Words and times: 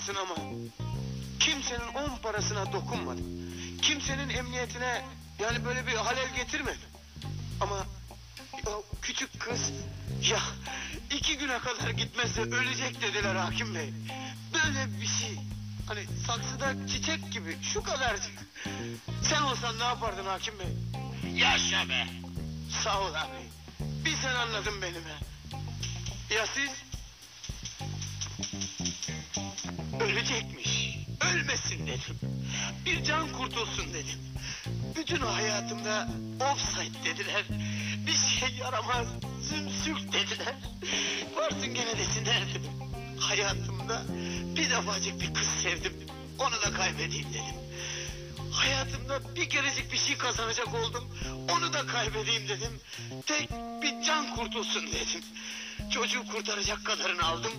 olmasın 0.00 0.14
ama 0.14 0.34
kimsenin 1.40 1.88
on 1.94 2.16
parasına 2.22 2.72
dokunmadım. 2.72 3.26
Kimsenin 3.82 4.28
emniyetine 4.28 5.04
yani 5.38 5.64
böyle 5.64 5.86
bir 5.86 5.94
halel 5.94 6.34
getirmedim. 6.34 6.88
Ama 7.60 7.86
o 8.66 8.84
küçük 9.02 9.40
kız 9.40 9.72
ya 10.30 10.40
iki 11.10 11.38
güne 11.38 11.58
kadar 11.58 11.90
gitmezse 11.90 12.40
ölecek 12.40 13.02
dediler 13.02 13.34
hakim 13.34 13.74
bey. 13.74 13.92
Böyle 14.54 15.00
bir 15.00 15.06
şey. 15.06 15.36
Hani 15.86 16.06
saksıda 16.26 16.86
çiçek 16.86 17.32
gibi 17.32 17.58
şu 17.62 17.82
kadarcık. 17.82 18.46
Sen 19.22 19.42
olsan 19.42 19.78
ne 19.78 19.84
yapardın 19.84 20.26
hakim 20.26 20.54
bey? 20.58 20.68
Yaşa 21.34 21.88
be. 21.88 22.06
Sağ 22.84 23.00
ol 23.00 23.14
abi. 23.14 23.50
Bir 24.04 24.16
sen 24.16 24.34
anladın 24.34 24.82
beni 24.82 24.94
be. 24.94 25.14
Ya 26.34 26.46
siz? 26.46 26.89
Ölecekmiş. 30.00 30.96
Ölmesin 31.20 31.86
dedim. 31.86 32.20
Bir 32.86 33.04
can 33.04 33.32
kurtulsun 33.32 33.94
dedim. 33.94 34.20
Bütün 34.96 35.20
hayatımda 35.20 36.08
offside 36.40 37.04
dediler. 37.04 37.44
Bir 38.06 38.12
şey 38.12 38.56
yaramaz. 38.60 39.06
Zümzük 39.40 40.12
dediler. 40.12 40.54
Varsın 41.36 41.74
gene 41.74 41.98
desinler 41.98 42.48
dedim. 42.48 42.72
Hayatımda 43.20 44.02
bir 44.56 44.70
defacık 44.70 45.20
bir 45.20 45.34
kız 45.34 45.46
sevdim. 45.46 45.92
Onu 46.38 46.54
da 46.62 46.76
kaybedeyim 46.76 47.28
dedim. 47.28 47.60
Hayatımda 48.52 49.34
bir 49.36 49.48
kerecik 49.48 49.92
bir 49.92 49.98
şey 49.98 50.16
kazanacak 50.16 50.74
oldum. 50.74 51.04
Onu 51.50 51.72
da 51.72 51.86
kaybedeyim 51.86 52.48
dedim. 52.48 52.80
Tek 53.26 53.50
bir 53.82 54.02
can 54.06 54.34
kurtulsun 54.36 54.86
dedim. 54.86 55.24
Çocuğu 55.90 56.26
kurtaracak 56.26 56.84
kadarını 56.84 57.24
aldım. 57.24 57.52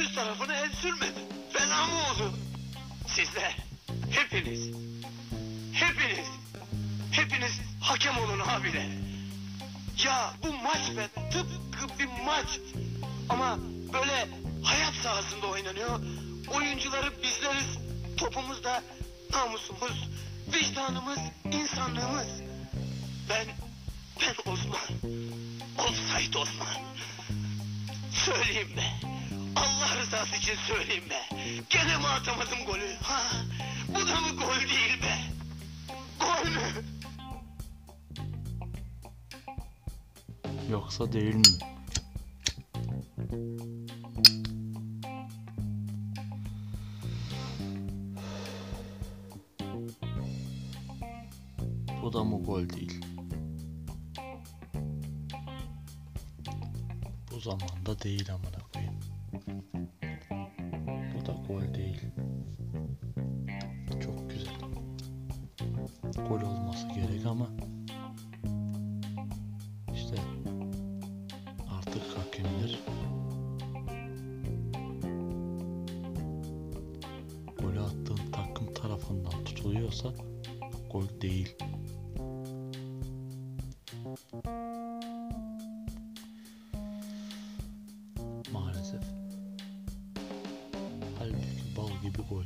Üst 0.00 0.14
tarafını 0.14 0.54
el 0.54 0.72
sürmedim. 0.82 1.39
Fena 1.60 1.86
mı 1.86 1.94
oldu? 1.94 2.32
Sizler, 3.06 3.56
hepiniz, 4.10 4.70
hepiniz, 5.72 6.28
hepiniz 7.10 7.60
hakem 7.80 8.18
olun 8.18 8.40
abiler. 8.40 8.88
Ya 10.04 10.32
bu 10.42 10.52
maç 10.52 10.96
be 10.96 11.08
tıpkı 11.30 11.98
bir 11.98 12.24
maç. 12.24 12.60
Ama 13.28 13.58
böyle 13.92 14.28
hayat 14.62 14.94
sahasında 14.94 15.46
oynanıyor. 15.46 16.00
Oyuncuları 16.54 17.22
bizleriz. 17.22 17.78
Topumuz 18.16 18.64
da 18.64 18.82
namusumuz, 19.32 20.08
vicdanımız, 20.52 21.18
insanlığımız. 21.44 22.28
Ben, 23.28 23.46
ben 24.20 24.52
Osman. 24.52 25.14
Olsaydı 25.78 26.38
Osman. 26.38 26.76
Söyleyeyim 28.12 28.76
be. 28.76 29.09
Allah 29.56 29.96
rızası 30.02 30.36
için 30.36 30.54
söyleyeyim 30.66 31.04
be. 31.10 31.36
Gene 31.70 31.96
mi 31.96 32.06
atamadım 32.06 32.64
golü? 32.66 32.94
Ha? 33.02 33.20
Bu 33.88 34.08
da 34.08 34.20
mı 34.20 34.36
gol 34.36 34.60
değil 34.60 35.02
be? 35.02 35.18
Gol 36.20 36.50
mü? 36.50 36.84
Yoksa 40.70 41.12
değil 41.12 41.34
mi? 41.34 41.42
Bu 52.02 52.12
da 52.12 52.24
mı 52.24 52.44
gol 52.44 52.68
değil? 52.68 53.04
Bu 57.30 57.40
zamanda 57.40 58.00
değil 58.02 58.32
amına 58.34 58.69
olması 66.80 67.00
gerek 67.00 67.26
ama 67.26 67.46
işte 69.94 70.16
artık 71.70 72.02
hakemler 72.02 72.78
golü 77.58 77.80
attığın 77.80 78.32
takım 78.32 78.74
tarafından 78.74 79.44
tutuluyorsa 79.44 80.12
gol 80.92 81.04
değil. 81.20 81.56
Maalesef. 88.52 89.02
Halbuki 91.18 91.76
bal 91.76 91.90
gibi 92.02 92.18
gol. 92.28 92.44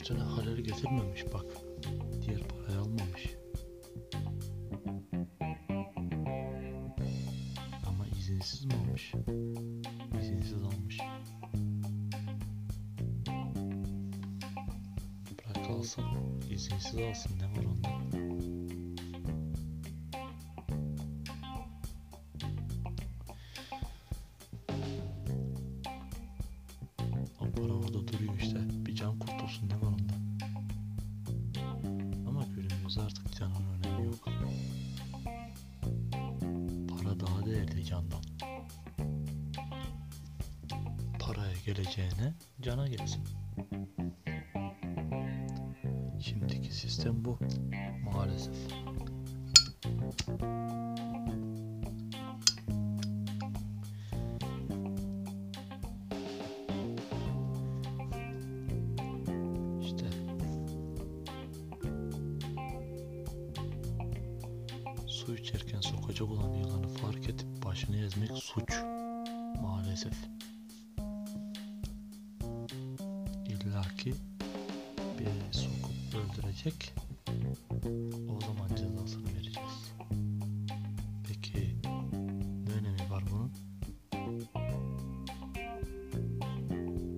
Üstüne 0.00 0.18
halel 0.18 0.56
getirmemiş 0.56 1.24
bak. 1.34 1.44
Diğer 2.22 2.40
parayı 2.48 2.78
almamış. 2.78 3.34
Ama 7.86 8.06
izinsiz 8.18 8.64
mi 8.64 8.72
almış? 8.74 9.12
İzinsiz 10.20 10.62
almış. 10.62 10.98
Bırak 15.38 15.70
alsın. 15.70 16.04
izinsiz 16.50 16.96
alsın. 16.96 17.32
Ne 17.38 17.44
var 17.44 17.64
onda? 17.64 17.88
O 27.40 27.52
para 27.52 27.72
orada 27.72 28.08
duruyor 28.08 28.34
işte. 28.38 28.58
Bir 28.86 28.94
can 28.94 29.18
kurtulsun 29.18 29.68
ne 29.68 29.86
var 29.86 29.89
günümüzde 32.90 33.02
artık 33.02 33.36
canın 33.38 33.54
önemi 33.54 34.06
yok. 34.06 34.28
Para 36.88 37.20
daha 37.20 37.46
değerli 37.46 37.84
candan. 37.84 38.22
Paraya 41.18 41.54
geleceğine 41.66 42.34
cana 42.60 42.88
gelsin. 42.88 43.24
Şimdiki 46.20 46.74
sistem 46.74 47.24
bu. 47.24 47.38
Maalesef. 48.04 48.56
Su 65.26 65.34
içerken 65.36 65.80
sokacak 65.80 66.30
olan 66.30 66.54
yılanı 66.54 66.88
fark 66.88 67.28
edip 67.28 67.64
başını 67.64 67.96
ezmek 67.96 68.30
suç. 68.32 68.74
Maalesef. 69.62 70.12
İlla 73.48 73.82
ki 73.98 74.14
bir 75.18 75.52
sokup 75.52 75.94
öldürecek. 76.14 76.94
O 78.28 78.40
zaman 78.40 78.68
cezasını 78.68 79.26
vereceğiz. 79.34 79.92
Peki 81.28 81.76
ne 82.66 82.72
önemi 82.72 83.10
var 83.10 83.24
bunun? 83.30 83.52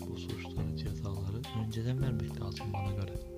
Bu 0.00 0.16
suçları 0.16 0.76
cezaları 0.76 1.42
önceden 1.66 2.02
vermek 2.02 2.40
lazım 2.40 2.72
bana 2.72 2.90
göre. 2.90 3.33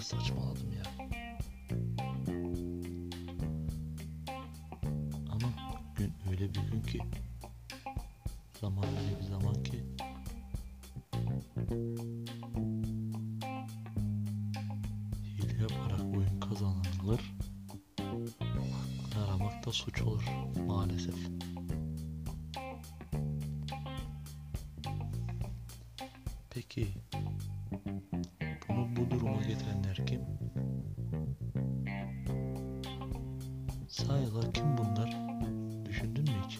Biraz 0.00 0.08
saçmaladım 0.08 0.72
ya. 0.72 0.82
Ama 5.30 5.48
gün 5.96 6.12
öyle 6.30 6.54
bir 6.54 6.60
gün 6.60 6.82
ki 6.82 6.98
zaman 8.60 8.84
öyle 8.84 9.18
bir 9.18 9.24
zaman 9.24 9.62
ki 9.62 9.84
hile 15.38 15.62
yaparak 15.62 16.16
oyun 16.16 16.40
kazanılır 16.40 17.20
aramak 19.24 19.66
da 19.66 19.72
suç 19.72 20.02
olur 20.02 20.24
maalesef. 20.66 21.14
Peki 26.50 26.88
getirenler 29.50 30.06
kim? 30.06 30.20
Acaba 34.10 34.52
kim 34.52 34.78
bunlar? 34.78 35.16
Düşündün 35.84 36.24
mü 36.24 36.30
hiç? 36.46 36.58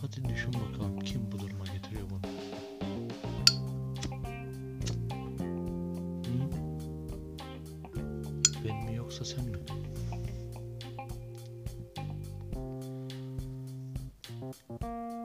Hadi 0.00 0.28
düşün 0.28 0.52
bakalım 0.52 1.00
kim 1.00 1.32
bu 1.32 1.38
duruma 1.38 1.64
getiriyor 1.64 2.10
bunu? 2.10 2.20
Hı? 6.24 6.50
Ben 8.64 8.84
mi 8.84 8.94
yoksa 8.96 9.24
sen 9.24 9.44
mi? 9.44 9.52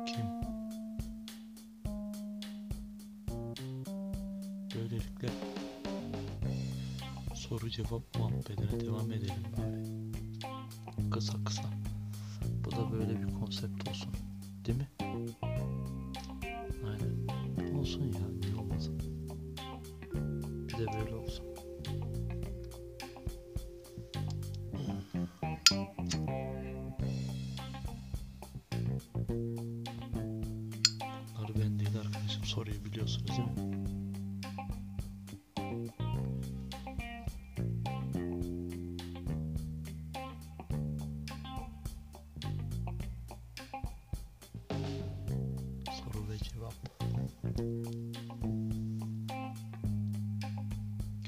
Kim? 0.05 0.25
Böylelikle 4.75 5.29
soru 7.53 7.69
cevap 7.69 8.01
muhabbetine 8.17 8.79
devam 8.79 9.11
edelim 9.11 9.43
bari. 9.57 9.83
Kısa 11.11 11.43
kısa. 11.43 11.63
Bu 12.65 12.71
da 12.71 12.91
böyle 12.91 13.21
bir 13.21 13.33
konsept 13.33 13.89
olsun. 13.89 14.09
Değil 14.65 14.77
mi? 14.77 14.87
Aynen. 16.85 17.75
Olsun 17.77 18.01
ya. 18.01 18.27
Niye 18.39 18.55
olmasın? 18.55 18.99
Bir 20.67 20.77
de 20.77 20.85
böyle 20.99 21.15
olsun. 21.15 21.45
Bunlar 31.37 31.55
ben 31.55 31.79
değil 31.79 31.97
arkadaşım. 31.99 32.43
Soruyu 32.43 32.85
biliyorsunuz 32.85 33.27
değil 33.27 33.39
mi? 33.39 33.72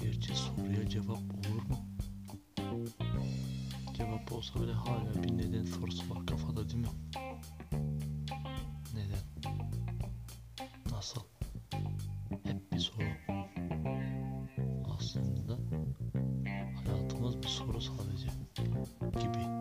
Gerçi 0.01 0.35
soruya 0.35 0.89
cevap 0.89 1.09
olur 1.17 1.63
mu? 1.69 1.77
Cevap 3.97 4.31
olsa 4.31 4.61
bile 4.61 4.71
hala 4.73 5.23
bir 5.23 5.37
neden 5.37 5.65
sorusu 5.65 6.15
var 6.15 6.25
kafada 6.25 6.69
değil 6.69 6.81
mi? 6.81 6.87
Neden? 8.93 9.53
Nasıl? 10.91 11.21
Hep 12.43 12.71
bir 12.71 12.79
soru. 12.79 13.05
Aslında 14.97 15.57
hayatımız 16.85 17.37
bir 17.37 17.47
soru 17.47 17.81
sadece 17.81 18.27
gibi 19.19 19.54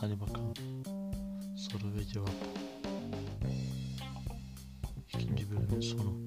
Hadi 0.00 0.20
bakalım. 0.20 0.54
Soru 1.56 1.94
ve 1.94 2.04
cevap. 2.04 2.30
İkinci 5.08 5.50
bölümün 5.50 5.80
sonu. 5.80 6.24